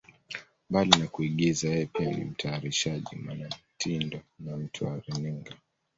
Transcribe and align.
Mbali 0.69 0.89
na 0.91 1.07
kuigiza, 1.07 1.67
yeye 1.69 1.85
pia 1.85 2.11
ni 2.11 2.25
mtayarishaji, 2.25 3.15
mwanamitindo 3.15 4.21
na 4.39 4.57
mtu 4.57 4.85
wa 4.85 5.01
runinga. 5.07 5.51